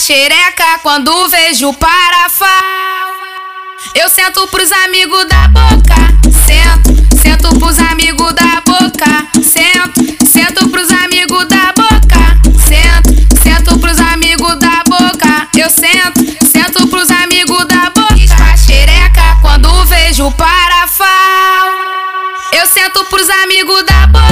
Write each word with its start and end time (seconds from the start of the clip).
xereca 0.00 0.78
quando 0.82 1.28
vejo 1.28 1.74
parafal. 1.74 2.48
Eu 3.94 4.08
sento 4.08 4.46
pros 4.48 4.72
amigos 4.72 5.26
da 5.26 5.46
boca, 5.48 5.94
sento, 6.46 7.18
sento 7.20 7.58
pros 7.58 7.78
amigos 7.78 8.32
da 8.32 8.62
boca, 8.64 9.28
sento, 9.42 10.26
sento 10.26 10.68
pros 10.70 10.90
amigos 10.90 11.46
da 11.48 11.72
boca, 11.76 12.40
sento, 12.66 13.42
sento 13.42 13.78
pros 13.78 13.98
amigos 14.00 14.58
da 14.58 14.82
boca, 14.88 15.48
eu 15.58 15.68
sento, 15.68 16.48
sento 16.50 16.86
pros 16.88 17.10
amigos 17.10 17.66
da 17.66 17.90
boca. 17.90 18.00
Xereca 18.56 19.36
quando 19.42 19.84
vejo 19.84 20.30
parafal. 20.32 21.68
Eu 22.52 22.66
sento 22.66 23.04
pros 23.04 23.28
amigos 23.28 23.84
da 23.84 24.06
boca, 24.06 24.29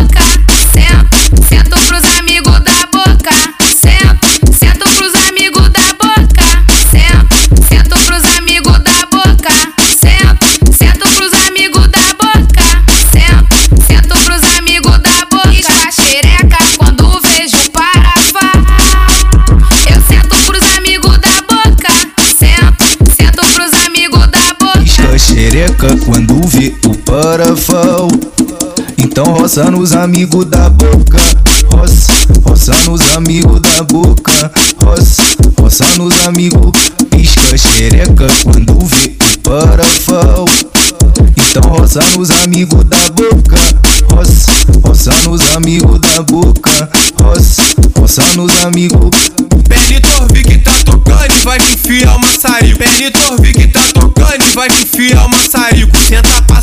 A 25.59 25.61
xereca 25.61 25.89
quando 26.07 26.47
vê 26.47 26.73
o 26.87 26.97
parafal. 26.99 28.07
Então 28.97 29.25
roça 29.25 29.69
nos 29.69 29.93
amigos 29.93 30.45
da 30.45 30.71
boca. 30.71 31.19
Roça, 31.73 32.13
roça 32.45 32.73
nos 32.87 33.01
amigos 33.17 33.61
da 33.63 33.83
boca. 33.83 34.53
Roça, 34.85 35.23
roça 35.61 35.85
nos 35.97 36.15
amigos. 36.27 36.71
Pisca 37.11 37.59
xereca 37.59 38.29
quando 38.45 38.79
vê 38.87 39.17
o 39.35 39.39
parafal. 39.41 40.45
Então 41.51 41.63
roça 41.73 42.05
nos 42.17 42.31
amigos 42.31 42.85
da 42.85 43.11
boca. 43.11 43.57
Roça, 44.15 44.53
roça 44.85 45.13
nos 45.29 45.57
amigos 45.57 45.99
da 45.99 46.23
boca. 46.23 46.89
Roça, 47.21 47.63
roça 47.99 48.23
nos 48.37 48.53
amigos. 48.65 49.11
PNTOR 49.69 50.29
que 50.33 50.59
tá 50.59 50.73
tocando 50.85 51.35
e 51.35 51.45
vai 51.45 51.59
enfiar 51.59 52.15
o 52.15 52.21
maçarico. 52.21 52.79
PNTOR 52.79 53.41
que 53.41 53.67
tá 53.67 53.78
vai 54.59 54.69
te 54.69 54.83
enfiar 54.83 55.25
o 55.25 55.29
maçarico. 55.31 55.97
Senta, 55.97 56.43
passa 56.43 56.58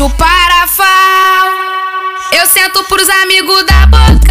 quando 0.00 0.08
vejo 0.08 0.10
parafal. 0.10 1.50
Eu 2.32 2.46
sento 2.46 2.82
pros 2.84 3.08
amigos 3.22 3.66
da 3.66 3.86
boca, 3.86 4.29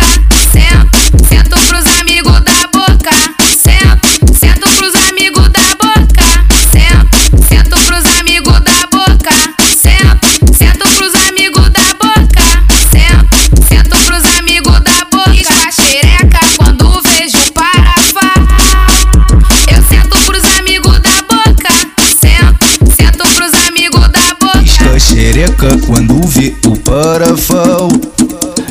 o 26.65 26.77
parafal. 26.77 27.89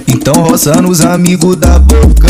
Então 0.06 0.32
roça 0.42 0.80
nos 0.80 1.02
amigos 1.02 1.56
da 1.56 1.78
boca. 1.78 2.28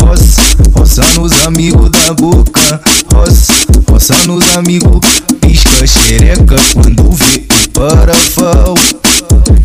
Roça, 0.00 0.40
roça 0.74 1.02
nos 1.14 1.32
amigos 1.46 1.90
da 1.90 2.14
boca. 2.14 2.80
Roça, 3.12 3.52
roça 3.90 4.14
nos 4.26 4.56
amigos. 4.56 5.00
Pisca 5.42 5.86
xereca 5.86 6.56
quando 6.72 7.10
vê 7.12 7.44
o 7.66 7.68
parafal. 7.70 8.74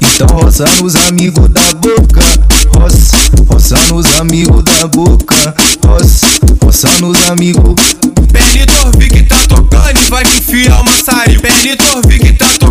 Então 0.01 0.27
roça 0.27 0.65
nos 0.81 0.95
amigos 1.07 1.47
da 1.49 1.73
boca. 1.75 2.21
Roça, 2.77 3.17
roça 3.47 3.77
nos 3.93 4.05
amigos 4.19 4.63
da 4.63 4.87
boca. 4.87 5.55
Roça, 5.87 6.27
roça 6.61 6.89
nos 6.99 7.29
amigos. 7.29 7.75
PNTOR 8.33 8.91
que 8.97 9.23
tá 9.23 9.37
tocando 9.47 9.99
e 10.05 10.09
vai 10.09 10.25
te 10.25 10.37
enfiar 10.39 10.81
o 10.81 10.85
maçarico. 10.85 11.41
PNTOR 11.41 12.01
que 12.07 12.33
tá 12.33 12.45
tocando 12.45 12.62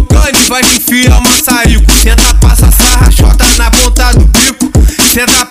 vai 0.53 0.61
enfiar 0.61 1.19
o 1.19 1.23
maçarico. 1.23 1.91
Senta, 1.91 2.35
passa 2.35 2.71
sarra, 2.71 3.11
chota 3.11 3.43
na 3.57 3.71
ponta 3.71 4.13
do 4.13 4.27
bico. 4.27 4.71
Senta, 5.11 5.47